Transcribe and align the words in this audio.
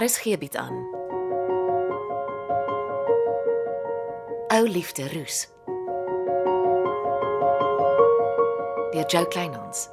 RSG 0.00 0.38
bied 0.38 0.56
aan. 0.56 0.76
Ou 4.48 4.68
liefde 4.68 5.08
roes. 5.12 5.48
Deur 8.90 9.06
Jo 9.06 9.26
Kleinhans. 9.26 9.88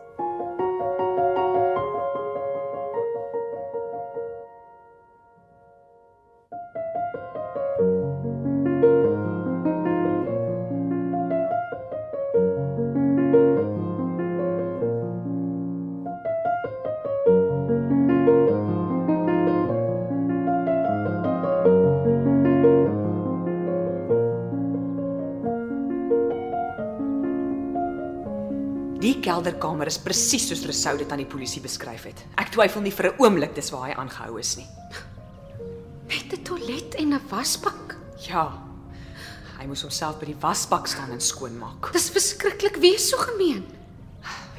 Kelderkamer 29.37 29.89
is 29.91 29.99
presies 30.01 30.47
soos 30.49 30.63
Rousseau 30.65 30.97
dit 30.97 31.11
aan 31.13 31.21
die 31.21 31.29
polisie 31.29 31.61
beskryf 31.61 32.07
het. 32.09 32.23
Ek 32.41 32.49
twyfel 32.53 32.81
nie 32.81 32.91
vir 32.91 33.11
'n 33.11 33.21
oomblik 33.21 33.53
dis 33.55 33.69
waar 33.71 33.89
hy 33.89 33.93
aangehou 33.93 34.39
is 34.39 34.57
nie. 34.57 34.67
Met 36.07 36.33
'n 36.33 36.43
toilet 36.43 36.95
en 36.95 37.13
'n 37.13 37.21
wasbak. 37.29 37.95
Ja. 38.27 38.57
Hy 39.59 39.65
moes 39.67 39.81
homself 39.81 40.19
by 40.19 40.25
die 40.25 40.41
wasbak 40.41 40.87
staan 40.87 41.11
en 41.11 41.21
skoonmaak. 41.21 41.91
Dis 41.93 42.09
verskriklik, 42.09 42.77
wie 42.77 42.95
is 42.95 43.09
so 43.09 43.17
gemeen? 43.17 43.65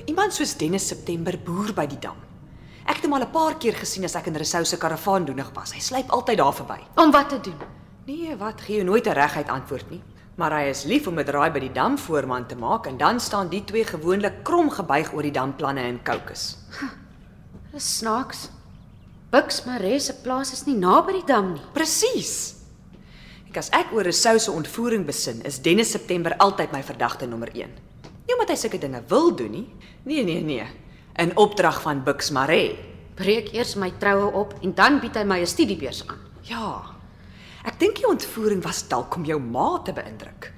Iemand 0.07 0.33
soos 0.33 0.57
Dennis 0.57 0.87
September 0.87 1.37
boer 1.39 1.73
by 1.73 1.87
die 1.87 1.99
dam. 1.99 2.17
Ek 2.87 2.97
het 2.97 3.05
hom 3.05 3.15
al 3.15 3.23
'n 3.23 3.31
paar 3.31 3.59
keer 3.59 3.75
gesien 3.75 4.05
as 4.05 4.15
ek 4.15 4.27
in 4.27 4.37
Rousseau 4.37 4.65
se 4.65 4.77
karavaan 4.77 5.25
doenig 5.25 5.51
was. 5.55 5.73
Hy 5.73 5.81
sluip 5.81 6.11
altyd 6.11 6.39
daar 6.39 6.55
verby. 6.55 6.81
Om 6.97 7.11
wat 7.11 7.29
te 7.29 7.41
doen? 7.41 7.59
Nee, 8.07 8.37
wat 8.37 8.61
gee 8.61 8.77
jou 8.77 8.85
nooit 8.85 9.07
'n 9.07 9.13
reguit 9.13 9.49
antwoord 9.49 9.91
nie. 9.91 10.03
Maar 10.39 10.55
hy 10.55 10.69
is 10.71 10.85
lief 10.87 11.07
om 11.11 11.19
'n 11.19 11.27
draai 11.27 11.51
by 11.51 11.59
die 11.59 11.73
dam 11.73 11.99
voorman 11.99 12.47
te 12.47 12.55
maak 12.55 12.87
en 12.87 12.97
dan 12.97 13.21
staan 13.21 13.49
die 13.49 13.65
twee 13.65 13.85
gewoonlik 13.85 14.45
krom 14.45 14.71
gebuig 14.71 15.13
oor 15.13 15.23
die 15.23 15.35
damplanne 15.35 15.83
in 15.83 16.03
Kokes. 16.03 16.57
Dis 17.73 17.99
snaaks. 17.99 18.51
Bux 19.31 19.65
Maree 19.65 19.99
se 19.99 20.15
plaas 20.15 20.53
is 20.53 20.65
nie 20.67 20.77
naby 20.77 21.13
die 21.13 21.27
dam 21.27 21.53
nie. 21.53 21.63
Presies. 21.73 22.55
Ek 23.49 23.57
as 23.57 23.71
ek 23.71 23.93
oor 23.93 24.03
Rousseau 24.03 24.39
se 24.39 24.51
ontvoering 24.51 25.05
besin, 25.05 25.43
is 25.45 25.59
Dennis 25.59 25.91
September 25.91 26.35
altyd 26.39 26.73
my 26.73 26.83
verdagte 26.83 27.27
nommer 27.27 27.51
1. 27.53 27.69
Nie 28.27 28.35
omdat 28.35 28.49
hy 28.49 28.57
sulke 28.57 28.79
dinge 28.79 29.03
wil 29.09 29.35
doen 29.37 29.51
nie. 29.51 29.67
Nee, 30.05 30.25
nee, 30.25 30.41
nee. 30.41 30.67
In 31.17 31.37
opdrag 31.37 31.83
van 31.83 32.05
Bux 32.05 32.31
Maree. 32.31 32.79
Breek 33.15 33.53
eers 33.53 33.75
my 33.75 33.91
troue 33.99 34.33
op 34.33 34.55
en 34.63 34.75
dan 34.75 35.01
bied 35.01 35.17
hy 35.17 35.25
my 35.25 35.41
'n 35.41 35.47
studiebeurs 35.47 36.07
aan. 36.07 36.19
Ja. 36.43 36.98
Ek 37.67 37.79
dink 37.81 37.97
die 37.99 38.07
ontvoering 38.07 38.63
was 38.63 38.85
dalk 38.89 39.17
om 39.17 39.25
jou 39.27 39.39
ma 39.43 39.79
te 39.83 39.95
beïndruk. 39.97 40.53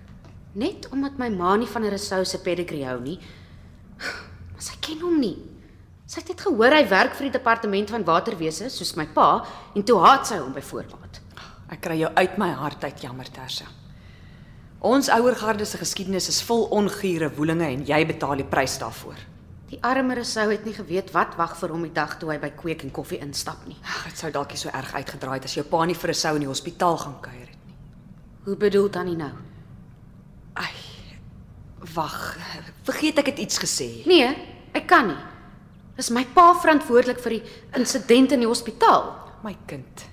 Net 0.61 0.89
omdat 0.93 1.17
my 1.19 1.31
ma 1.31 1.57
nie 1.57 1.69
van 1.69 1.85
'n 1.85 1.91
Rousseau 1.91 2.25
se 2.25 2.39
pedigree 2.39 2.85
hou 2.85 3.01
nie. 3.01 3.19
Maar 4.53 4.63
sy 4.63 4.77
ken 4.81 5.01
hom 5.01 5.21
nie. 5.21 5.37
Sy 6.07 6.21
het 6.21 6.29
net 6.29 6.41
gehoor 6.41 6.73
hy 6.75 6.89
werk 6.89 7.15
vir 7.15 7.31
die 7.31 7.39
departement 7.39 7.91
van 7.91 8.05
waterwese 8.05 8.69
soos 8.69 8.97
my 8.97 9.07
pa 9.07 9.47
en 9.75 9.83
toe 9.83 9.99
haat 9.99 10.27
sy 10.27 10.37
hom 10.37 10.53
byvoorbeeld. 10.53 11.21
Ek 11.71 11.81
kry 11.81 12.01
jou 12.01 12.11
uit 12.17 12.39
my 12.39 12.51
hart 12.51 12.85
uit, 12.85 13.01
jammer 13.01 13.31
Tersa. 13.31 13.65
Ons 14.81 15.09
ouer 15.09 15.37
garde 15.37 15.65
se 15.65 15.79
geskiedenis 15.79 16.29
is 16.29 16.43
vol 16.43 16.65
ongure 16.65 17.31
woelinge 17.37 17.69
en 17.69 17.85
jy 17.87 18.07
betaal 18.07 18.37
die 18.37 18.49
prys 18.49 18.79
daarvoor. 18.79 19.19
Die 19.71 19.79
arme 19.87 20.17
Rousseau 20.19 20.49
het 20.51 20.65
nie 20.67 20.75
geweet 20.75 21.13
wat 21.15 21.37
wag 21.39 21.53
vir 21.61 21.71
hom 21.71 21.85
die 21.87 21.95
dag 21.95 22.17
toe 22.19 22.33
hy 22.33 22.41
by 22.43 22.49
Kweek 22.59 22.83
en 22.83 22.91
Koffie 22.91 23.21
instap 23.23 23.63
nie. 23.71 23.77
Ag, 23.87 24.09
dit 24.09 24.19
sou 24.19 24.31
dalk 24.35 24.51
nie 24.51 24.59
so 24.59 24.73
erg 24.75 24.91
uitgedraai 24.97 25.37
het 25.37 25.47
as 25.47 25.55
jou 25.55 25.65
pa 25.65 25.85
nie 25.87 25.95
vir 25.95 26.11
'n 26.11 26.15
sou 26.15 26.35
in 26.35 26.43
die 26.43 26.51
hospitaal 26.51 26.99
gaan 26.99 27.21
kuier 27.23 27.47
het 27.47 27.63
nie. 27.67 27.77
Hoe 28.45 28.57
bedoel 28.57 28.91
dan 28.91 29.07
nie 29.07 29.17
nou? 29.17 29.33
Ai. 30.55 30.75
Wag, 31.95 32.37
vergeet 32.83 33.19
ek 33.19 33.27
het 33.27 33.39
iets 33.39 33.59
gesê. 33.59 34.07
Nee, 34.07 34.35
ek 34.75 34.87
kan 34.87 35.07
nie. 35.07 35.23
Is 35.97 36.11
my 36.11 36.25
pa 36.25 36.55
verantwoordelik 36.55 37.21
vir 37.21 37.31
die 37.31 37.43
insident 37.77 38.33
in 38.33 38.41
die 38.41 38.49
hospitaal? 38.49 39.15
My 39.45 39.57
kind. 39.67 40.10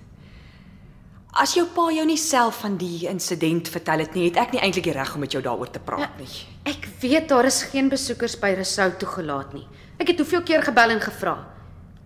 As 1.38 1.52
jou 1.54 1.68
pa 1.70 1.84
jou 1.94 2.02
nie 2.10 2.18
self 2.18 2.64
van 2.64 2.80
die 2.82 3.06
insident 3.06 3.68
vertel 3.70 4.02
het 4.02 4.16
nie, 4.18 4.24
het 4.32 4.40
ek 4.42 4.56
nie 4.56 4.62
eintlik 4.66 4.88
die 4.88 4.94
reg 4.96 5.12
om 5.14 5.22
met 5.22 5.36
jou 5.36 5.42
daaroor 5.46 5.70
te 5.70 5.82
praat 5.86 6.16
nie. 6.18 6.30
Ek 6.66 6.88
weet 7.04 7.28
daar 7.30 7.46
is 7.46 7.60
geen 7.70 7.92
besoekers 7.94 8.34
by 8.42 8.56
Rousseau 8.58 8.90
toegelaat 8.98 9.54
nie. 9.54 9.68
Ek 10.02 10.10
het 10.10 10.24
hoeveel 10.24 10.42
keer 10.48 10.66
gebel 10.66 10.96
en 10.96 11.04
gevra. 11.04 11.36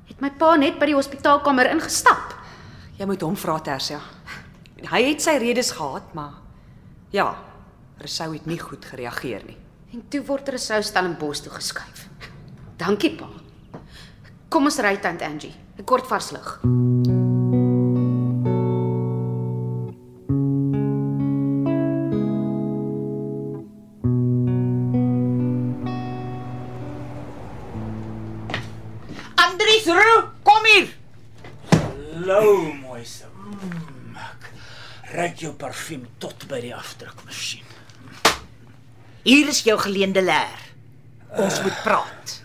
Het 0.09 0.19
my 0.19 0.33
pa 0.35 0.51
net 0.59 0.75
by 0.81 0.89
die 0.91 0.97
hospitaalkamer 0.97 1.71
ingestap? 1.71 2.35
Jy 2.99 3.07
moet 3.07 3.23
hom 3.23 3.39
vra, 3.39 3.55
Tersia. 3.63 4.01
Hy 4.91 5.01
het 5.05 5.23
sy 5.23 5.37
redes 5.39 5.71
gehad, 5.77 6.11
maar 6.17 6.35
ja, 7.15 7.29
Rousseau 8.03 8.33
het 8.35 8.51
nie 8.51 8.59
goed 8.59 8.83
gereageer 8.83 9.47
nie. 9.47 9.57
En 9.95 10.03
toe 10.11 10.25
word 10.27 10.51
Rousseau 10.51 10.83
Stellenbosch 10.83 11.45
toe 11.47 11.55
geskuif. 11.55 12.09
Dankie 12.83 13.15
pa. 13.15 13.31
Kom 14.51 14.67
ons 14.67 14.83
ry 14.83 14.97
tant 14.99 15.23
Angie. 15.23 15.55
'n 15.79 15.87
Kort 15.87 16.07
vars 16.07 16.31
lig. 16.35 17.20
Roo, 29.91 30.29
kom 30.43 30.65
hier. 30.65 30.87
Hallo, 31.71 32.71
mooiste. 32.79 33.27
Mm, 33.35 34.15
ek 34.15 34.47
ruik 35.11 35.41
jou 35.43 35.51
parfuum 35.59 36.05
tot 36.23 36.45
by 36.47 36.61
die 36.63 36.73
afdrukmasjien. 36.75 37.67
Hier 39.25 39.51
is 39.51 39.61
jou 39.67 39.75
geleende 39.81 40.23
leer. 40.23 40.63
Ons 41.41 41.59
moet 41.65 41.83
praat. 41.83 42.37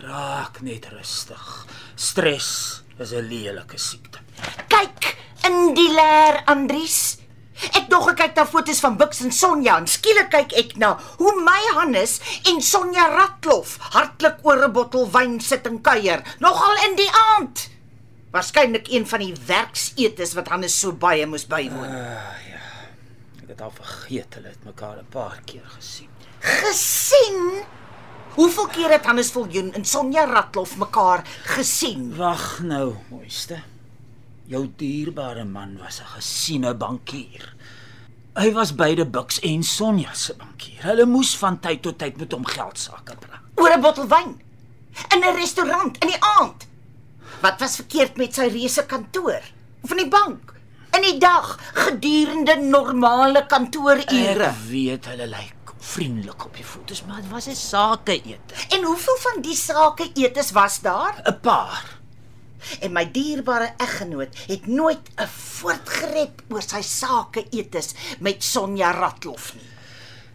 Raak 0.00 0.60
net 0.64 0.86
rustig. 0.94 1.48
Stres 1.96 2.82
is 2.98 3.12
'n 3.12 3.26
lelike 3.28 3.78
siekte. 3.78 4.20
Kyk 4.68 5.16
in 5.46 5.74
die 5.74 5.90
leer, 5.90 6.42
Andries. 6.46 7.19
Ek 7.76 7.88
dog 7.92 8.08
ek 8.12 8.16
kyk 8.20 8.38
na 8.38 8.46
foto's 8.48 8.80
van 8.80 8.96
Bux 9.00 9.20
en 9.24 9.32
Sonja 9.34 9.76
en 9.80 9.88
skielik 9.90 10.30
kyk 10.32 10.54
ek 10.62 10.76
na 10.80 10.94
hoe 11.18 11.34
my 11.44 11.60
Hannes 11.76 12.18
en 12.48 12.60
Sonja 12.64 13.08
Ratlof 13.12 13.76
hartlik 13.96 14.40
oor 14.46 14.64
'n 14.64 14.72
bottel 14.72 15.10
wyn 15.10 15.40
sit 15.40 15.66
en 15.66 15.80
kuier, 15.80 16.22
nogal 16.40 16.76
in 16.88 16.96
die 16.96 17.10
aand. 17.36 17.68
Waarskynlik 18.32 18.88
een 18.88 19.06
van 19.06 19.20
die 19.20 19.34
werksetes 19.46 20.34
wat 20.38 20.48
Hannes 20.48 20.78
so 20.80 20.92
baie 20.92 21.26
moes 21.26 21.46
bywoon. 21.46 21.94
Ek 23.42 23.48
het 23.48 23.60
al 23.60 23.74
vergeet 23.74 24.34
hulle 24.34 24.48
het 24.48 24.64
mekaar 24.64 24.96
'n 25.02 25.10
paar 25.10 25.40
keer 25.44 25.66
gesien. 25.76 26.08
Gesien? 26.40 27.64
Hoeveel 28.34 28.66
keer 28.66 28.90
het 28.90 29.04
Hannes 29.04 29.30
Viljoen 29.30 29.72
en 29.74 29.84
Sonja 29.84 30.24
Ratlof 30.24 30.76
mekaar 30.76 31.26
gesien? 31.42 32.16
Wag 32.16 32.60
nou, 32.62 32.94
mooiste. 33.10 33.60
Jou 34.50 34.64
dierbare 34.76 35.44
man 35.46 35.76
was 35.78 36.00
'n 36.00 36.08
gesiene 36.16 36.74
bankier. 36.74 37.54
Hy 38.34 38.52
was 38.52 38.74
beide 38.74 39.06
Bux 39.06 39.38
en 39.40 39.62
Sonja 39.62 40.12
se 40.14 40.34
bankier. 40.34 40.82
Hulle 40.82 41.06
moes 41.06 41.36
van 41.36 41.60
tyd 41.60 41.82
tot 41.82 41.98
tyd 41.98 42.16
met 42.16 42.32
hom 42.32 42.44
geld 42.46 42.78
sake 42.78 43.14
praat. 43.16 43.40
oor 43.56 43.70
'n 43.76 43.80
bottel 43.80 44.08
wyn 44.08 44.40
in 45.14 45.20
'n 45.22 45.36
restaurant 45.36 45.98
in 45.98 46.08
die 46.08 46.20
aand. 46.38 46.66
Wat 47.42 47.60
was 47.60 47.76
verkeerd 47.76 48.16
met 48.16 48.34
sy 48.34 48.48
reuse 48.48 48.86
kantoor 48.86 49.42
of 49.82 49.90
in 49.90 49.96
die 49.96 50.08
bank? 50.08 50.54
In 50.96 51.02
die 51.02 51.18
dag 51.18 51.58
gedurende 51.74 52.56
normale 52.56 53.46
kantoorure. 53.46 54.44
Ek 54.50 54.56
weet 54.68 55.06
hulle 55.06 55.26
lyk 55.26 55.54
vriendelik 55.78 56.44
op 56.44 56.56
die 56.56 56.64
foto's, 56.64 57.04
maar 57.06 57.22
dit 57.22 57.30
was 57.30 57.46
'n 57.46 57.54
sakeete. 57.54 58.54
En 58.70 58.82
hoeveel 58.84 59.16
van 59.18 59.42
die 59.42 59.54
sake 59.54 60.10
etes 60.14 60.50
was 60.50 60.80
daar? 60.80 61.22
'n 61.24 61.40
Paar. 61.40 61.99
En 62.80 62.92
my 62.92 63.04
dierbare 63.12 63.72
eggenoot 63.78 64.36
het 64.46 64.66
nooit 64.66 65.10
'n 65.16 65.26
voortgerep 65.26 66.42
oor 66.48 66.62
sy 66.62 66.82
sake 66.82 67.46
etes 67.50 67.94
met 68.20 68.44
Sonja 68.44 68.90
Ratlof 68.90 69.54
nie. 69.54 69.68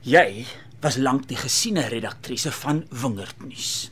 Jy 0.01 0.45
was 0.81 0.97
lank 0.97 1.27
die 1.27 1.37
gesiene 1.37 1.87
redaktrise 1.87 2.51
van 2.51 2.85
Wingerdnuus. 2.89 3.91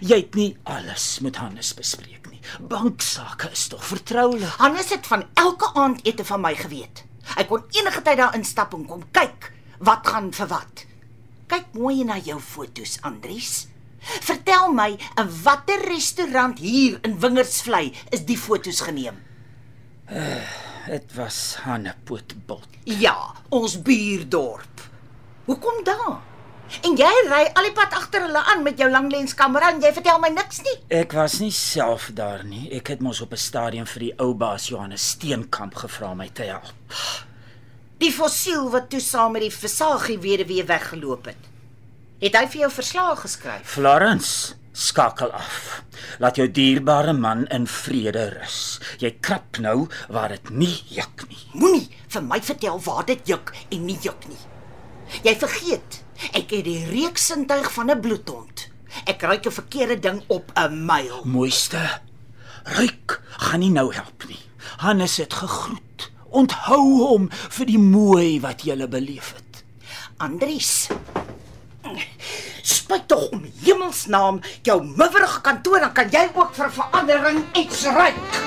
Jy 0.00 0.16
het 0.16 0.34
nie 0.34 0.56
alles 0.62 1.20
met 1.20 1.36
Hannes 1.36 1.74
bespreek 1.74 2.30
nie. 2.30 2.40
Banksaake 2.60 3.50
is 3.50 3.66
tog 3.68 3.84
vertroulik. 3.84 4.58
Hannes 4.58 4.90
het 4.90 5.06
van 5.06 5.24
elke 5.34 5.70
aandete 5.74 6.24
van 6.24 6.40
my 6.40 6.54
geweet. 6.54 7.04
Hy 7.34 7.44
kon 7.48 7.62
enige 7.70 8.02
tyd 8.02 8.18
daar 8.20 8.34
instap 8.34 8.74
en 8.74 8.86
kom 8.86 9.04
kyk 9.10 9.52
wat 9.84 10.06
gaan 10.06 10.32
vir 10.32 10.50
wat. 10.50 10.84
Kyk 11.46 11.72
mooi 11.76 12.04
na 12.04 12.18
jou 12.18 12.40
foto's, 12.40 12.98
Andries. 13.02 13.66
Vertel 14.04 14.72
my, 14.72 14.90
in 15.20 15.30
watter 15.42 15.80
restaurant 15.88 16.58
hier 16.58 16.98
in 17.02 17.18
Wingersvlei 17.20 17.92
is 18.10 18.24
die 18.28 18.38
foto's 18.38 18.80
geneem? 18.84 19.22
Dit 20.86 21.14
was 21.16 21.56
Hannepootbult. 21.64 22.68
Ja, 22.84 23.34
ons 23.48 23.78
buurdorp. 23.82 24.84
Hoekom 25.44 25.84
daar? 25.84 26.20
En 26.82 26.96
jy 26.98 27.10
ry 27.28 27.42
al 27.54 27.68
die 27.68 27.74
pad 27.76 27.92
agter 27.96 28.24
hulle 28.24 28.40
aan 28.50 28.62
met 28.64 28.78
jou 28.80 28.88
langlenskamera 28.90 29.70
en 29.74 29.82
jy 29.84 29.92
vertel 29.96 30.20
my 30.20 30.30
niks 30.32 30.62
nie. 30.64 30.74
Ek 30.96 31.12
was 31.16 31.38
nie 31.42 31.52
self 31.54 32.10
daar 32.16 32.44
nie. 32.44 32.66
Ek 32.76 32.88
het 32.92 33.04
mos 33.04 33.20
op 33.20 33.32
'n 33.32 33.40
stadium 33.40 33.86
vir 33.86 34.00
die 34.00 34.14
ou 34.18 34.34
baas 34.34 34.68
Johannes 34.68 35.08
Steenkamp 35.14 35.74
gevra 35.74 36.14
my 36.14 36.28
te 36.28 36.42
help. 36.42 36.72
Die 37.98 38.12
fossiel 38.12 38.70
wat 38.70 38.90
toe 38.90 39.00
saam 39.00 39.32
met 39.32 39.42
die 39.42 39.50
Versagie 39.50 40.18
weduwee 40.18 40.64
weggeloop 40.64 41.24
het. 41.24 41.53
Het 42.22 42.36
hy 42.38 42.44
vir 42.46 42.60
jou 42.60 42.70
verslae 42.70 43.16
geskryf? 43.18 43.64
Florence, 43.74 44.54
skakel 44.72 45.32
af. 45.34 45.82
Laat 46.22 46.38
jou 46.38 46.46
dierbare 46.46 47.12
man 47.12 47.42
in 47.54 47.66
vrede 47.66 48.28
rus. 48.36 48.78
Jy 49.02 49.16
krap 49.24 49.58
nou 49.62 49.88
waar 50.14 50.30
dit 50.36 50.52
nie 50.54 50.76
juk 50.94 51.26
nie. 51.28 51.42
Moenie 51.58 51.88
vir 52.14 52.22
my 52.22 52.38
vertel 52.44 52.78
waar 52.86 53.02
dit 53.08 53.26
juk 53.26 53.50
en 53.70 53.82
nie 53.88 53.98
juk 54.02 54.28
nie. 54.30 54.38
Jy 55.26 55.34
vergeet, 55.42 56.00
ek 56.32 56.54
het 56.54 56.64
die 56.68 56.86
reuksintuig 56.86 57.66
van 57.74 57.90
'n 57.90 58.00
bloedhond. 58.00 58.68
Ek 59.06 59.22
ruik 59.22 59.46
'n 59.46 59.58
verkeerde 59.58 59.98
ding 59.98 60.22
op 60.28 60.52
'n 60.54 60.86
myl. 60.86 61.24
Mooiste. 61.24 62.00
Ryk 62.64 63.20
gaan 63.38 63.60
nie 63.60 63.70
nou 63.70 63.92
help 63.92 64.24
nie. 64.28 64.40
Hannes 64.78 65.16
het 65.16 65.34
gegroet. 65.34 66.10
Onthou 66.30 67.06
hom 67.06 67.28
vir 67.30 67.66
die 67.66 67.78
mooi 67.78 68.40
wat 68.40 68.62
jy 68.62 68.88
beleef 68.88 69.34
het. 69.34 69.64
Andries. 70.16 70.88
Spuit 72.62 73.08
tog 73.08 73.28
om 73.30 73.44
hemelsnaam 73.64 74.40
jou 74.62 74.78
miwerige 74.84 75.40
kantoor 75.40 75.80
dan 75.80 75.92
kan 75.92 76.10
jy 76.10 76.28
ook 76.34 76.54
vir 76.54 76.72
verandering 76.72 77.44
iets 77.52 77.84
ruik. 77.84 78.42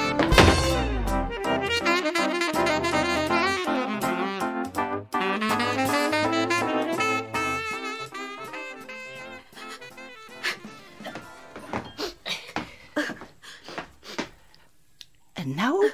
En 15.33 15.55
nou, 15.55 15.91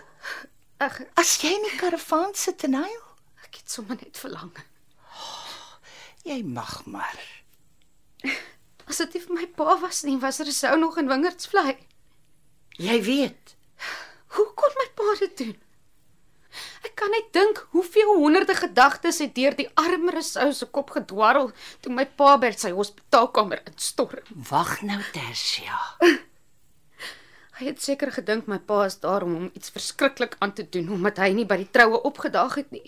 Ag, 0.83 0.97
as 1.15 1.37
jy 1.39 1.53
in 1.55 1.63
die 1.63 1.77
karavaan 1.79 2.33
sit 2.35 2.65
en 2.67 2.73
huil, 2.75 3.03
ek 3.45 3.61
het 3.61 3.71
sommer 3.71 3.95
net 4.01 4.17
verlang. 4.19 4.51
jy 6.27 6.41
mag 6.43 6.81
maar. 6.85 7.42
As 8.93 8.99
dit 9.01 9.15
nie 9.17 9.21
vir 9.25 9.33
my 9.39 9.45
pa 9.57 9.73
was 9.81 10.03
nie, 10.05 10.19
was 10.21 10.37
er 10.43 10.51
sou 10.53 10.75
nog 10.77 10.99
in 11.01 11.07
Wingerdsvlei. 11.09 11.71
Jy 12.77 12.97
weet, 13.01 13.55
Hoe 14.35 14.45
kon 14.57 14.75
my 14.77 14.85
pa 14.97 15.13
dit 15.19 15.33
doen? 15.39 15.55
Ek 16.85 16.93
kan 16.99 17.09
net 17.09 17.31
dink 17.33 17.63
hoeveel 17.73 18.11
honderde 18.21 18.53
gedagtes 18.53 19.17
het 19.23 19.33
deur 19.33 19.55
die 19.57 19.65
arme 19.81 20.13
Rousseau 20.13 20.51
se 20.53 20.67
kop 20.69 20.93
gedwarrel 20.93 21.49
toe 21.81 21.93
my 21.93 22.05
pa 22.05 22.35
by 22.37 22.51
sy 22.53 22.69
hospitaalkamer 22.77 23.63
instorm. 23.71 24.21
wag 24.51 24.75
nou 24.85 24.99
Tersia. 25.15 25.79
Hy 27.53 27.67
het 27.67 27.83
seker 27.85 28.09
gedink 28.09 28.47
my 28.49 28.57
pa 28.65 28.79
is 28.87 28.95
daar 28.97 29.21
om 29.21 29.33
hom 29.37 29.49
iets 29.53 29.69
verskriklik 29.69 30.33
aan 30.41 30.55
te 30.57 30.63
doen 30.73 30.87
omdat 30.95 31.19
hy 31.21 31.27
nie 31.37 31.45
by 31.45 31.59
die 31.61 31.69
troue 31.69 31.99
opgedaag 32.09 32.55
het 32.57 32.71
nie. 32.73 32.81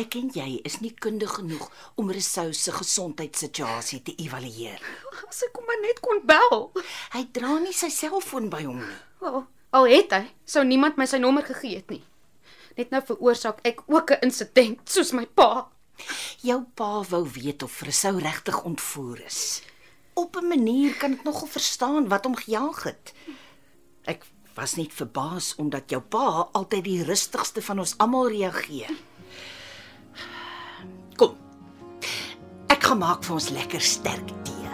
Ek 0.00 0.16
en 0.18 0.32
jy 0.34 0.56
is 0.66 0.80
nie 0.82 0.90
kundig 0.90 1.36
genoeg 1.36 1.68
om 1.94 2.10
Rousseau 2.10 2.50
se 2.50 2.74
gesondheidssituasie 2.74 4.00
te 4.08 4.16
evalueer. 4.18 4.82
As 5.28 5.44
ek 5.46 5.54
hom 5.54 5.68
maar 5.68 5.78
net 5.84 6.02
kon 6.02 6.18
bel. 6.26 6.64
Hy 7.14 7.22
dra 7.38 7.52
nie 7.62 7.74
sy 7.76 7.86
selfoon 7.94 8.48
by 8.50 8.64
hom 8.64 8.80
nie. 8.82 8.96
Wel, 9.22 9.44
al 9.78 9.86
het 9.92 10.16
hy, 10.16 10.24
sou 10.42 10.64
niemand 10.66 10.98
my 10.98 11.06
sy 11.06 11.20
nommer 11.22 11.46
gegee 11.46 11.78
het 11.78 11.94
nie. 11.94 12.02
Net 12.80 12.90
nou 12.90 13.02
veroorsaak 13.06 13.60
ek 13.62 13.84
ook 13.86 14.10
'n 14.10 14.26
insident 14.26 14.90
soos 14.90 15.12
my 15.14 15.26
pa. 15.26 15.68
Jou 16.42 16.64
pa 16.74 17.04
wou 17.12 17.22
weet 17.30 17.62
of 17.62 17.82
Rousseau 17.82 18.18
regtig 18.18 18.58
ontvoer 18.64 19.22
is. 19.22 19.62
Op 20.14 20.34
'n 20.36 20.48
manier 20.48 20.98
kan 20.98 21.12
ek 21.12 21.22
nogal 21.22 21.46
verstaan 21.46 22.08
wat 22.08 22.24
hom 22.24 22.34
gejaag 22.34 22.82
het. 22.82 23.14
Ek 24.08 24.24
was 24.56 24.76
net 24.76 24.92
verbaas 24.96 25.54
omdat 25.60 25.90
jou 25.92 26.00
pa 26.00 26.48
altyd 26.56 26.84
die 26.84 27.00
rustigste 27.04 27.62
van 27.64 27.82
ons 27.84 27.94
almal 28.00 28.30
reageer. 28.32 28.92
Kom. 31.20 31.36
Ek 32.72 32.80
gaan 32.88 33.02
maak 33.02 33.24
vir 33.26 33.36
ons 33.36 33.50
lekker 33.54 33.84
sterk 33.84 34.32
tee. 34.46 34.72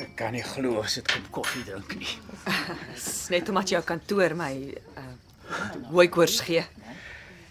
Ek 0.00 0.12
kan 0.18 0.34
nie 0.34 0.44
glo 0.44 0.82
as 0.82 0.98
dit 0.98 1.14
kom 1.14 1.30
koffie 1.40 1.64
drink 1.68 1.94
nie. 2.00 2.14
Dis 2.94 3.30
net 3.32 3.48
omdat 3.48 3.76
jou 3.76 3.82
kantoor 3.86 4.34
my 4.38 4.54
uh 4.98 5.10
hooi 5.90 6.06
koors 6.06 6.36
gee. 6.46 6.62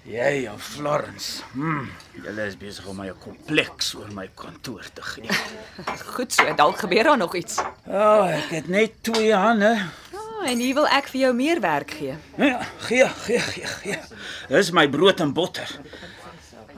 Jy 0.07 0.45
en 0.47 0.59
Florence. 0.59 1.43
Hm, 1.53 1.89
julle 2.15 2.45
is 2.47 2.55
besig 2.57 2.85
om 2.87 2.97
my 2.97 3.09
'n 3.09 3.17
kompleks 3.19 3.93
oor 3.95 4.07
my 4.15 4.29
kantoor 4.35 4.85
te 4.93 5.01
gee. 5.01 5.29
Goed 6.15 6.33
so, 6.33 6.53
dalk 6.55 6.79
gebeur 6.79 7.03
daar 7.03 7.17
nog 7.17 7.35
iets. 7.35 7.55
Ja, 7.85 8.19
oh, 8.19 8.29
ek 8.29 8.49
het 8.49 8.67
net 8.67 9.03
twee 9.03 9.33
hande. 9.35 9.75
Ah, 10.15 10.47
en 10.49 10.59
hier 10.59 10.73
wil 10.73 10.87
ek 10.87 11.07
vir 11.11 11.21
jou 11.21 11.33
meer 11.33 11.59
werk 11.61 11.91
gee. 11.91 12.15
Ja, 12.37 12.61
gee, 12.87 13.07
gee, 13.09 13.39
gee, 13.39 13.65
gee. 13.65 13.99
Dis 14.47 14.71
my 14.71 14.87
brood 14.89 15.19
en 15.19 15.33
botter. 15.33 15.67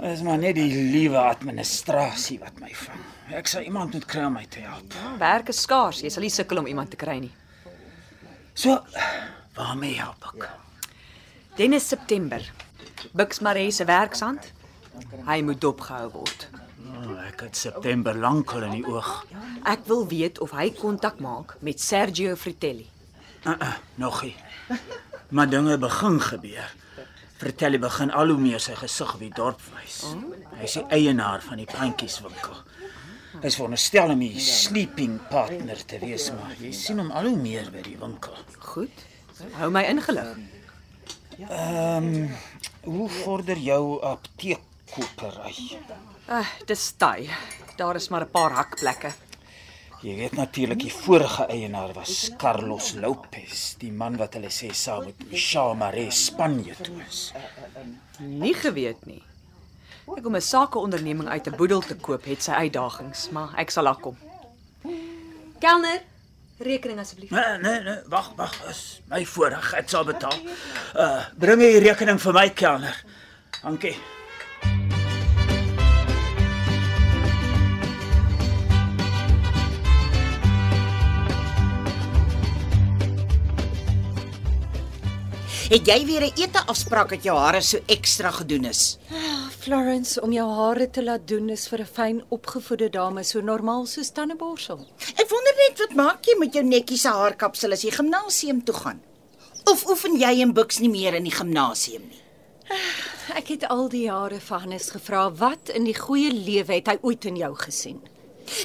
Dis 0.02 0.22
maar 0.22 0.38
net 0.38 0.56
die 0.56 0.74
liewe 0.92 1.18
administrasie 1.18 2.40
wat 2.40 2.60
my 2.60 2.74
vang. 2.74 3.04
Ek 3.38 3.48
sal 3.48 3.62
iemand 3.62 3.94
moet 3.94 4.06
kry 4.06 4.24
om 4.26 4.34
my 4.34 4.46
te 4.50 4.60
help. 4.60 4.94
Werk 5.20 5.48
is 5.54 5.62
skaars. 5.62 6.02
Jy 6.02 6.10
sal 6.10 6.24
nie 6.26 6.34
sukkel 6.34 6.58
om 6.58 6.68
iemand 6.68 6.90
te 6.90 6.98
kry 6.98 7.20
nie. 7.20 7.32
So, 8.54 8.82
waarmee 9.56 9.96
help 10.02 10.26
ek? 10.34 10.50
Dennis 11.56 11.88
September. 11.88 12.42
Bux 13.12 13.40
Maree 13.40 13.72
se 13.72 13.86
werkshand. 13.86 14.52
Hy 15.26 15.42
moet 15.42 15.62
dopgehou 15.62 16.10
word. 16.12 16.50
Oh, 16.92 17.18
ek 17.28 17.46
het 17.48 17.58
September 17.58 18.18
lankal 18.18 18.66
in 18.68 18.78
die 18.80 18.86
oog. 18.86 19.26
Ek 19.70 19.86
wil 19.90 20.06
weet 20.08 20.40
of 20.44 20.54
hy 20.58 20.70
kontak 20.76 21.20
maak 21.24 21.56
met 21.66 21.82
Sergio 21.82 22.36
Fritelli. 22.36 22.88
Uh, 23.46 23.56
uh, 23.56 23.74
nog 23.96 24.22
nie. 24.24 24.36
Maar 25.30 25.50
dinge 25.50 25.78
begin 25.78 26.20
gebeur. 26.22 26.74
Hy 27.42 27.78
begin 27.82 28.12
al 28.14 28.30
hoe 28.30 28.38
meer 28.38 28.62
sy 28.62 28.76
gesig 28.78 29.16
op 29.16 29.22
die 29.24 29.32
dorp 29.34 29.62
wys. 29.74 30.04
Hy 30.60 30.68
is 30.68 30.76
die 30.78 30.84
eienaar 30.94 31.42
van 31.42 31.58
die 31.58 31.66
plantjieswinkel. 31.66 32.60
Hy 33.40 33.48
is 33.50 33.58
veronderstel 33.58 34.14
om 34.14 34.22
die 34.22 34.44
sleeping 34.44 35.16
partner 35.32 35.80
te 35.90 35.98
wees, 36.04 36.28
maar 36.36 36.54
jy 36.62 36.70
sien 36.76 37.02
hom 37.02 37.10
al 37.16 37.32
hoe 37.32 37.40
meer 37.40 37.72
by 37.74 37.82
die 37.86 37.96
winkel. 37.98 38.36
Goed. 38.68 39.06
Hou 39.58 39.72
my 39.74 39.82
ingelig. 39.90 40.36
Hoe 42.84 43.10
vorder 43.10 43.58
jou 43.58 44.02
apteekkopery? 44.02 45.78
Ah, 46.26 46.48
dis 46.66 46.92
taai. 46.98 47.30
Daar 47.78 47.96
is 47.96 48.10
maar 48.10 48.22
'n 48.26 48.32
paar 48.32 48.52
hakplekke. 48.52 49.12
Jy 50.02 50.16
weet 50.16 50.32
natuurlik 50.32 50.80
die 50.80 50.94
vorige 50.94 51.46
eienaar 51.46 51.94
was 51.94 52.32
Carlos 52.38 52.94
Lopez, 52.94 53.76
die 53.78 53.92
man 53.92 54.18
wat 54.18 54.34
hulle 54.34 54.50
sê 54.50 54.72
saam 54.74 55.06
met 55.06 55.30
Michelle 55.30 55.76
Maree 55.76 56.12
Spanje 56.12 56.76
toe 56.82 57.04
is. 57.10 57.34
Nie 58.18 58.54
geweet 58.54 59.06
nie. 59.06 59.22
Ek 60.18 60.26
om 60.26 60.36
'n 60.36 60.42
sakeonderneming 60.42 61.30
uit 61.30 61.48
'n 61.48 61.56
boedel 61.56 61.82
te 61.82 61.96
koop 61.96 62.26
het 62.26 62.44
sy 62.44 62.52
uitdagings, 62.52 63.30
maar 63.30 63.54
ek 63.58 63.70
sal 63.70 63.84
daar 63.84 64.00
kom. 64.00 64.18
Kelner, 65.60 66.02
rekening 66.66 67.00
asseblief. 67.00 67.30
Nee, 67.30 67.58
nee, 67.64 67.82
nee, 67.84 68.00
wag, 68.10 68.32
wag, 68.38 68.56
is 68.70 69.02
my 69.10 69.26
voorreg, 69.26 69.74
ek 69.82 69.90
sal 69.90 70.08
betaal. 70.08 70.40
Uh, 70.96 71.26
bring 71.40 71.60
die 71.64 71.80
rekening 71.84 72.22
vir 72.22 72.34
my 72.38 72.50
kelner. 72.50 73.04
Dankie. 73.62 73.96
Het 85.72 85.88
jy 85.88 86.06
weer 86.06 86.24
'n 86.28 86.36
ete 86.36 86.62
afspraak 86.68 87.10
dat 87.10 87.24
jou 87.24 87.38
hare 87.38 87.62
so 87.62 87.80
ekstra 87.88 88.32
gedoen 88.32 88.66
is? 88.66 88.98
Florence, 89.60 90.22
om 90.22 90.32
jou 90.32 90.50
hare 90.50 90.90
te 90.90 91.04
laat 91.04 91.28
doen 91.28 91.50
is 91.50 91.68
vir 91.68 91.80
'n 91.80 91.86
fyn 91.86 92.24
opgevoede 92.30 92.90
dame 92.90 93.24
so 93.24 93.40
normaal 93.40 93.86
soos 93.86 94.10
tandeborsel. 94.12 94.86
Ek 95.16 95.30
wonder 95.30 95.54
net 95.56 95.80
wat 95.80 95.96
maak 95.96 96.26
jy 96.26 96.38
met 96.40 96.54
jou 96.54 96.64
netjiese 96.64 97.08
haarkapsel 97.08 97.72
as 97.72 97.82
jy 97.84 97.92
gimnasium 97.92 98.64
toe 98.64 98.76
gaan? 98.76 99.02
Of 99.72 99.88
oefen 99.88 100.20
jy 100.20 100.42
en 100.42 100.54
Bux 100.54 100.80
nie 100.80 100.90
meer 100.90 101.14
in 101.14 101.24
die 101.24 101.38
gimnasium 101.40 102.02
nie? 102.02 102.22
Ek 103.36 103.48
het 103.48 103.64
al 103.64 103.88
die 103.88 104.04
jare 104.04 104.40
vir 104.40 104.60
Hannes 104.60 104.90
gevra 104.90 105.30
wat 105.30 105.70
in 105.70 105.84
die 105.84 106.00
goeie 106.00 106.34
lewe 106.34 106.74
het 106.74 106.88
hy 106.88 106.98
ooit 107.02 107.26
in 107.26 107.36
jou 107.38 107.56
gesien? 107.56 108.02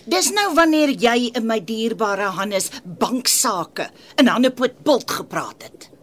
Dis 0.06 0.30
nou 0.30 0.54
wanneer 0.54 0.88
jy 0.88 1.30
in 1.34 1.46
my 1.46 1.60
dierbare 1.60 2.30
Hannes 2.30 2.70
banksaake 2.84 3.90
in 4.18 4.26
Hannepoort 4.26 4.82
bult 4.82 5.10
gepraat 5.10 5.62
het. 5.62 5.95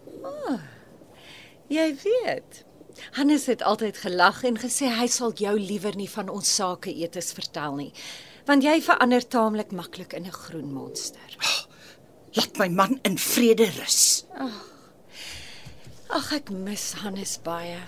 Jy 1.74 1.96
weet. 2.04 2.64
Hannes 3.18 3.48
het 3.50 3.64
altyd 3.66 3.98
gelag 4.04 4.44
en 4.46 4.60
gesê 4.62 4.92
hy 4.94 5.08
sal 5.10 5.34
jou 5.40 5.54
liewer 5.58 5.96
nie 5.98 6.10
van 6.12 6.30
ons 6.30 6.50
sake 6.60 6.92
etes 7.02 7.32
vertel 7.34 7.80
nie, 7.80 7.90
want 8.46 8.66
jy 8.66 8.76
verander 8.86 9.26
taamlik 9.26 9.72
maklik 9.74 10.14
in 10.14 10.28
'n 10.28 10.38
groen 10.44 10.70
monster. 10.74 11.30
Laat 12.38 12.58
my 12.58 12.68
man 12.68 13.00
in 13.04 13.18
vrede 13.18 13.66
rus. 13.80 14.26
Ag 16.10 16.32
ek 16.34 16.50
mis 16.50 16.94
Hannes 17.02 17.40
baie. 17.44 17.82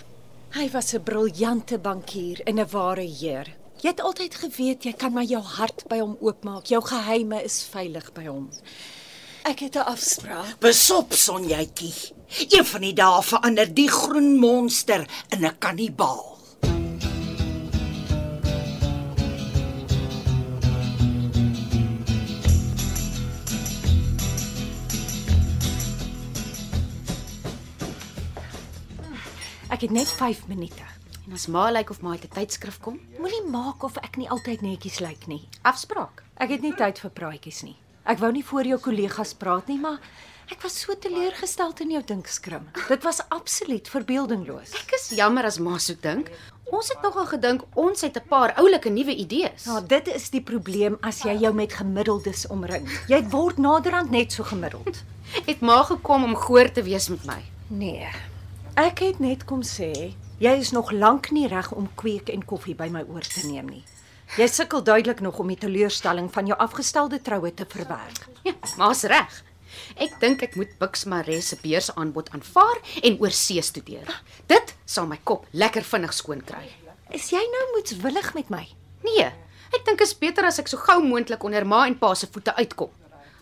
Hy 0.56 0.70
was 0.74 0.94
'n 0.94 1.04
briljante 1.04 1.78
bankier 1.78 2.42
en 2.48 2.60
'n 2.60 2.70
ware 2.72 3.06
heer. 3.06 3.48
Jy 3.82 3.90
het 3.90 4.02
altyd 4.02 4.36
geweet 4.36 4.84
jy 4.84 4.94
kan 4.94 5.14
maar 5.14 5.30
jou 5.30 5.42
hart 5.42 5.84
by 5.88 6.00
hom 6.00 6.18
oopmaak. 6.22 6.66
Jou 6.66 6.82
geheime 6.82 7.44
is 7.44 7.64
veilig 7.64 8.14
by 8.14 8.26
hom. 8.26 8.50
Ek 9.52 9.60
het 9.60 9.76
'n 9.76 9.86
afspraak. 9.94 10.60
Besop 10.60 11.14
Sonjatjie. 11.14 11.94
Een 12.50 12.66
van 12.66 12.82
die 12.82 12.94
dae 12.94 13.22
verander 13.24 13.74
die 13.74 13.90
groen 13.90 14.30
monster 14.40 15.02
in 15.30 15.46
'n 15.46 15.58
kannibaal. 15.60 16.24
Ek 29.70 29.82
het 29.82 29.92
net 29.92 30.12
5 30.12 30.48
minute. 30.48 30.84
En 31.26 31.34
as 31.34 31.48
ma 31.50 31.70
lyk 31.74 31.90
of 31.90 32.02
ma 32.02 32.10
uit 32.12 32.24
'n 32.24 32.34
tydskrif 32.34 32.80
kom, 32.80 33.00
Moenie 33.20 33.44
maak 33.50 33.84
of 33.84 33.98
ek 33.98 34.16
nie 34.18 34.30
altyd 34.30 34.62
netjies 34.62 35.00
lyk 35.00 35.28
nie. 35.28 35.48
afspraak. 35.62 36.24
Ek 36.38 36.50
het 36.50 36.62
nie 36.62 36.74
tyd 36.76 37.00
vir 37.00 37.10
praatjies 37.10 37.62
nie. 37.64 37.76
Ek 38.06 38.20
wou 38.22 38.30
nie 38.30 38.46
voor 38.46 38.68
jou 38.70 38.78
kollegas 38.78 39.32
praat 39.34 39.66
nie, 39.72 39.80
maar 39.82 39.98
ek 40.54 40.62
was 40.62 40.76
so 40.78 40.94
teleurgestel 40.94 41.72
in 41.82 41.96
jou 41.96 42.02
dinkskrim. 42.06 42.68
Dit 42.86 43.02
was 43.02 43.24
absoluut 43.34 43.88
verbeeldingloos. 43.90 44.76
Ek 44.78 44.94
is 44.94 45.08
jammer 45.18 45.48
as 45.50 45.58
ma 45.58 45.80
so 45.82 45.98
dink. 46.04 46.30
Ons 46.70 46.92
het 46.94 47.02
nogal 47.02 47.26
gedink 47.32 47.64
ons 47.74 48.02
het 48.06 48.18
'n 48.18 48.28
paar 48.30 48.54
oulike 48.62 48.90
nuwe 48.90 49.16
idees. 49.16 49.66
Nou, 49.66 49.82
dit 49.88 50.08
is 50.08 50.30
die 50.30 50.42
probleem 50.42 50.98
as 51.02 51.24
jy 51.24 51.34
jou 51.40 51.54
met 51.54 51.74
gemiddeldes 51.74 52.48
omring. 52.48 52.86
Jy 53.08 53.24
word 53.30 53.58
naderhand 53.58 54.12
net 54.12 54.32
so 54.32 54.44
gemiddeld. 54.44 55.04
Het 55.50 55.62
ma 55.62 55.84
gekom 55.84 56.24
om 56.24 56.36
goor 56.36 56.72
te 56.72 56.84
wees 56.84 57.10
met 57.10 57.26
my. 57.26 57.42
Nee. 57.68 58.08
Ek 58.76 59.00
het 59.00 59.20
net 59.20 59.46
kom 59.46 59.64
sê 59.64 60.14
jy 60.38 60.54
is 60.60 60.72
nog 60.72 60.92
lank 60.92 61.32
nie 61.32 61.48
reg 61.48 61.72
om 61.72 61.90
kweek 61.96 62.30
en 62.30 62.46
koffie 62.46 62.76
by 62.76 62.88
my 62.88 63.04
oor 63.10 63.22
te 63.22 63.48
neem 63.48 63.66
nie. 63.66 63.84
Jy 64.34 64.48
sukkel 64.50 64.82
duidelik 64.84 65.22
nog 65.22 65.38
om 65.40 65.48
die 65.48 65.60
teleurstelling 65.60 66.32
van 66.34 66.50
jou 66.50 66.58
afgestelde 66.60 67.22
troue 67.22 67.54
te 67.54 67.66
verwerk. 67.70 68.26
Ja, 68.44 68.56
ma's 68.78 69.06
reg. 69.08 69.44
Ek 70.02 70.18
dink 70.20 70.42
ek 70.44 70.58
moet 70.60 70.74
Bux 70.80 71.06
Maree 71.08 71.44
se 71.46 71.56
beursaanbod 71.62 72.32
aanvaar 72.36 72.82
en 73.06 73.20
oor 73.22 73.32
see 73.36 73.62
studeer. 73.64 74.10
Dit 74.52 74.74
sal 74.86 75.08
my 75.08 75.20
kop 75.24 75.46
lekker 75.54 75.86
vinnig 75.88 76.16
skoon 76.18 76.42
kry. 76.44 76.66
Is 77.16 77.30
jy 77.32 77.44
nou 77.54 77.66
moetswillig 77.76 78.32
met 78.36 78.52
my? 78.52 78.64
Nee, 79.06 79.30
ek 79.76 79.86
dink 79.88 80.02
is 80.04 80.16
beter 80.18 80.48
as 80.50 80.60
ek 80.60 80.72
so 80.72 80.82
gou 80.82 80.98
moontlik 81.06 81.44
onder 81.46 81.68
ma 81.68 81.86
en 81.88 81.96
pa 82.00 82.12
se 82.18 82.28
voete 82.32 82.56
uitkom. 82.58 82.92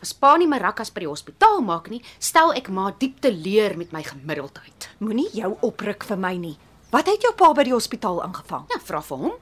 As 0.04 0.12
pa 0.12 0.34
nie 0.38 0.50
my 0.52 0.60
rakkas 0.60 0.92
by 0.92 1.06
die 1.06 1.10
hospitaal 1.10 1.62
maak 1.64 1.88
nie, 1.90 2.02
stel 2.20 2.52
ek 2.60 2.68
ma 2.70 2.90
diep 3.00 3.22
teleur 3.24 3.78
met 3.80 3.96
my 3.96 4.04
gemiddeldheid. 4.04 4.90
Moenie 5.00 5.30
jou 5.32 5.54
opruk 5.64 6.04
vir 6.10 6.20
my 6.20 6.36
nie. 6.36 6.58
Wat 6.92 7.08
het 7.10 7.24
jou 7.24 7.32
pa 7.40 7.54
by 7.56 7.64
die 7.66 7.74
hospitaal 7.74 8.20
aangevang? 8.26 8.68
Ja, 8.74 8.82
vra 8.84 9.00
vir 9.02 9.22
hom. 9.24 9.38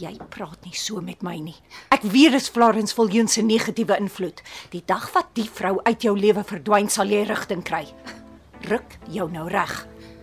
Jy 0.00 0.14
praat 0.32 0.64
nie 0.64 0.72
so 0.72 1.02
met 1.04 1.20
my 1.20 1.34
nie. 1.36 1.56
Ek 1.92 2.04
weet 2.14 2.32
dis 2.32 2.48
Florence 2.48 2.96
Viljoen 2.96 3.28
se 3.28 3.42
negatiewe 3.44 3.98
invloed. 4.00 4.40
Die 4.72 4.80
dag 4.88 5.04
wat 5.12 5.34
die 5.36 5.44
vrou 5.44 5.74
uit 5.84 6.06
jou 6.06 6.14
lewe 6.16 6.44
verdwyn, 6.48 6.88
sal 6.88 7.12
jy 7.12 7.26
rigting 7.28 7.60
kry. 7.66 7.84
Ruk 8.70 8.96
jou 9.12 9.28
nou 9.28 9.50
reg. 9.52 9.74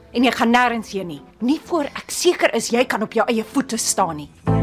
En 0.09 0.25
jy 0.25 0.33
gaan 0.33 0.55
nêrens 0.55 0.89
heen 0.95 1.13
nie, 1.13 1.21
nie 1.45 1.59
voor 1.69 1.91
ek 1.93 2.09
seker 2.09 2.55
is 2.57 2.71
jy 2.73 2.87
kan 2.89 3.05
op 3.05 3.13
jou 3.13 3.29
eie 3.29 3.45
voete 3.45 3.77
staan 3.77 4.23
nie. 4.23 4.58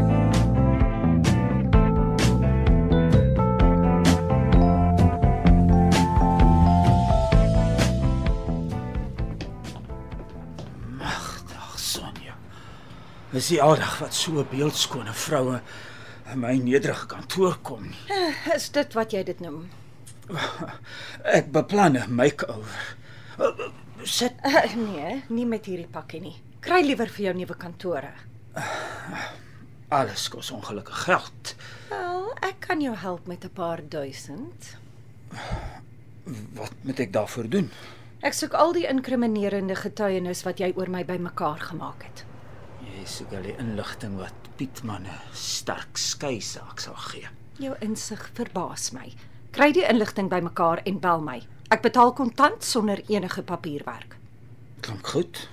Is 13.37 13.51
die 13.51 13.59
aldag 13.61 13.99
wat 14.01 14.15
so 14.17 14.41
beeldskone 14.49 15.13
vroue 15.13 15.59
in 16.31 16.39
my 16.41 16.55
nederige 16.57 17.05
kantoor 17.11 17.57
kom 17.61 17.83
nie. 17.85 18.21
Is 18.55 18.71
dit 18.73 18.95
wat 18.97 19.13
jy 19.13 19.21
dit 19.27 19.43
noem? 19.43 19.67
Ek 21.37 21.51
beplan 21.53 21.99
'n 21.99 22.15
make-over. 22.15 22.95
Uh, 23.37 23.69
Sit 24.03 24.33
Uh, 24.45 24.73
nee, 24.75 25.23
nie 25.29 25.45
met 25.45 25.65
hierdie 25.69 25.87
pakkie 25.91 26.21
nie. 26.21 26.35
Kry 26.65 26.81
liewer 26.81 27.09
vir 27.13 27.25
jou 27.25 27.33
nuwe 27.37 27.55
kantore. 27.55 28.11
alles 29.99 30.27
kos 30.33 30.51
ongelukkig 30.51 31.03
geld. 31.05 31.53
Wel, 31.89 32.25
ek 32.41 32.59
kan 32.67 32.81
jou 32.81 32.95
help 32.95 33.27
met 33.27 33.45
'n 33.45 33.53
paar 33.53 33.81
duisend. 33.89 34.77
Wat 36.53 36.73
moet 36.81 36.99
ek 36.99 37.13
daarvoor 37.13 37.49
doen? 37.49 37.69
Ek 38.21 38.33
soek 38.33 38.53
al 38.53 38.73
die 38.73 38.87
inkriminerende 38.87 39.75
getuienis 39.75 40.43
wat 40.43 40.59
jy 40.59 40.73
oor 40.75 40.89
my 40.89 41.05
bymekaar 41.05 41.59
gemaak 41.59 42.03
het. 42.03 42.26
Jy 42.97 43.03
soek 43.05 43.33
al 43.37 43.43
die 43.45 43.53
inligting 43.61 44.15
wat 44.17 44.47
Pietman 44.57 45.03
'n 45.05 45.17
sterk 45.37 45.97
skei 46.01 46.39
saak 46.41 46.79
sal 46.79 46.95
gee. 46.95 47.27
Jou 47.59 47.75
insig 47.79 48.23
verbaas 48.33 48.91
my. 48.91 49.13
Kry 49.51 49.71
die 49.71 49.85
inligting 49.85 50.29
bymekaar 50.29 50.81
en 50.85 50.99
bel 50.99 51.21
my. 51.21 51.41
Ek 51.69 51.81
betaal 51.81 52.13
kontant 52.13 52.63
sonder 52.63 53.01
enige 53.07 53.43
papierwerk. 53.43 54.17
Klink 54.81 55.07
goed. 55.07 55.49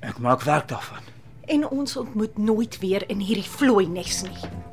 Ek 0.00 0.18
maak 0.18 0.42
werk 0.42 0.68
daarvan. 0.68 1.02
En 1.46 1.68
ons 1.68 1.96
ontmoet 1.96 2.38
nooit 2.38 2.78
weer 2.78 3.08
in 3.10 3.20
hierdie 3.20 3.50
vlooi 3.50 3.86
nes 3.86 4.22
nie. 4.22 4.71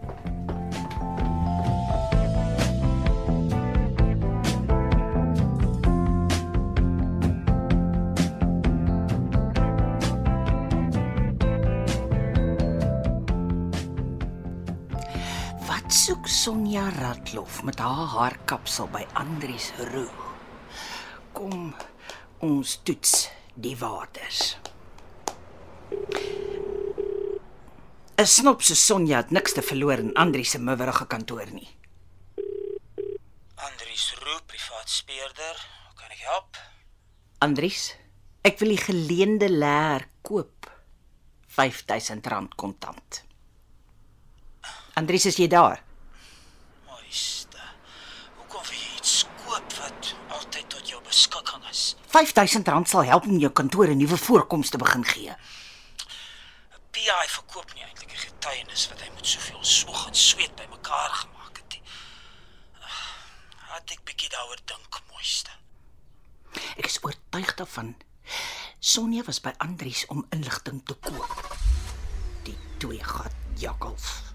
Sonja 16.49 16.89
Ratloff 16.89 17.59
met 17.61 17.77
haar 17.77 18.07
haarkapsel 18.09 18.87
by 18.89 19.03
Andries 19.13 19.67
Roo? 19.91 20.09
Kom 21.37 21.75
ons 22.41 22.71
toets 22.81 23.27
die 23.53 23.75
waters. 23.77 24.57
'n 28.17 28.25
Snop 28.25 28.63
so 28.65 28.73
Sonja 28.73 29.19
het 29.21 29.29
niks 29.29 29.53
te 29.53 29.61
verloor 29.61 30.01
in 30.01 30.15
Andries 30.17 30.49
se 30.49 30.59
miwerige 30.59 31.05
kantoor 31.05 31.51
nie. 31.53 31.69
Andries 33.55 34.15
Roo, 34.23 34.39
privaat 34.45 34.89
speurder. 34.89 35.55
Hoe 35.85 35.95
kan 36.01 36.09
ek 36.09 36.23
help? 36.31 36.57
Andries, 37.45 37.93
ek 38.41 38.57
wil 38.57 38.73
die 38.73 38.81
geleende 38.81 39.49
leer 39.49 40.07
koop. 40.21 40.65
R5000 41.61 42.49
kontant. 42.55 43.21
Andries, 44.97 45.29
is 45.29 45.37
jy 45.37 45.47
daar? 45.47 45.85
Mooiste. 47.09 47.57
Hoekom 48.37 48.61
wil 48.69 48.77
jy 48.77 48.97
iets 48.97 49.25
koop 49.41 49.73
wat 49.79 50.13
altyd 50.29 50.67
tot 50.69 50.89
jou 50.91 51.01
beskikking 51.01 51.63
is? 51.71 51.95
R5000 52.09 52.89
sal 52.89 53.05
help 53.05 53.27
om 53.29 53.37
jou 53.37 53.51
kantoor 53.51 53.87
'n 53.87 53.97
nuwe 53.97 54.17
voorkoms 54.17 54.69
te 54.69 54.77
begin 54.77 55.05
gee. 55.05 55.29
'n 55.29 56.81
PI 56.91 57.27
verkoop 57.27 57.73
nie 57.73 57.83
eintlik 57.83 58.11
'n 58.11 58.17
getuienis 58.17 58.87
wat 58.89 59.01
hy 59.01 59.09
met 59.15 59.27
soveel 59.27 59.63
soeg 59.63 60.07
en 60.07 60.15
sweet 60.15 60.55
bymekaar 60.55 61.09
gemaak 61.09 61.57
het 61.57 61.69
nie. 61.69 61.81
Had 63.55 63.91
ek 63.91 64.03
bietjie 64.03 64.29
daaroor 64.29 64.61
dink, 64.65 65.01
mooiste. 65.11 65.49
Ek 66.77 66.85
is 66.85 66.99
oortuig 67.01 67.53
daarvan. 67.55 67.95
Sonja 68.79 69.23
was 69.23 69.41
by 69.41 69.53
Andries 69.57 70.05
om 70.05 70.25
inligting 70.29 70.81
te 70.85 70.93
koop. 70.93 71.57
Die 72.43 72.57
twee 72.77 73.03
gat 73.03 73.35
jakkals. 73.55 74.28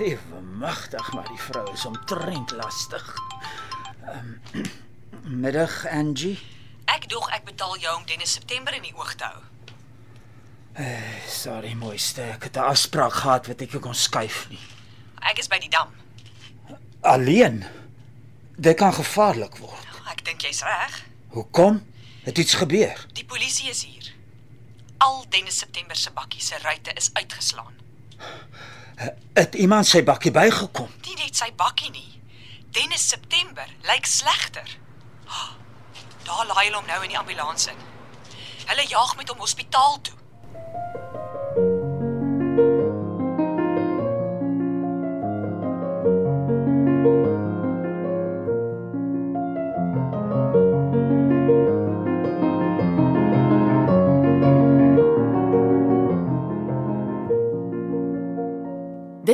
Liewe 0.00 0.40
magtig, 0.40 1.12
maar 1.12 1.28
die 1.28 1.38
vrou 1.38 1.72
is 1.72 1.84
omtrent 1.84 2.50
lastig. 2.50 3.14
Um, 4.08 4.40
middag 5.44 5.86
Angie. 5.86 6.38
Ek 6.88 7.04
dog 7.12 7.26
ek 7.36 7.44
betaal 7.44 7.76
jou 7.82 7.92
om 7.98 8.06
Dennis 8.08 8.32
September 8.32 8.72
in 8.78 8.86
die 8.86 8.94
oog 8.96 9.12
te 9.20 9.28
hou. 9.28 9.42
Sorry 11.28 11.74
mooiste, 11.76 12.22
ek 12.22 12.48
het 12.48 12.56
'n 12.56 12.70
afspraak 12.72 13.12
gehad 13.12 13.46
wat 13.52 13.60
ek 13.60 13.76
nie 13.76 13.82
kon 13.84 13.94
skuif 13.94 14.48
nie. 14.48 14.64
Ek 15.20 15.38
is 15.38 15.52
by 15.52 15.58
die 15.60 15.68
dam. 15.68 15.92
Alleen. 17.00 17.64
Dit 18.56 18.80
kan 18.80 18.96
gevaarlik 18.96 19.60
word. 19.60 19.84
Ek 20.08 20.24
dink 20.24 20.40
jy's 20.40 20.62
reg. 20.64 21.04
Hoekom? 21.36 21.84
Het 22.24 22.38
iets 22.38 22.54
gebeur? 22.54 23.06
Die 23.12 23.24
polisie 23.24 23.68
is 23.68 23.84
hier. 23.84 24.14
Al 24.96 25.24
Dennis 25.28 25.58
September 25.58 25.96
se 25.96 26.10
bakkie 26.10 26.40
se 26.40 26.56
ruitte 26.58 26.92
is 26.96 27.10
uitgeslaan. 27.12 27.76
Het 29.32 29.54
iemand 29.54 29.86
sy 29.88 30.02
bakkie 30.04 30.30
bygekom? 30.34 30.88
Nie 31.06 31.16
net 31.16 31.36
sy 31.36 31.48
bakkie 31.56 31.90
nie. 31.90 32.08
Dennis 32.70 33.08
September 33.08 33.66
lyk 33.88 34.06
slegter. 34.06 34.76
Ah, 35.26 35.48
Daar 36.24 36.46
laai 36.46 36.66
hulle 36.66 36.76
hom 36.76 36.86
nou 36.86 37.02
in 37.02 37.08
die 37.14 37.18
ambulans 37.18 37.66
in. 37.72 37.78
Hulle 38.66 38.84
jaag 38.86 39.16
met 39.16 39.28
hom 39.32 39.38
hospitaal 39.42 39.96
toe. 40.04 40.14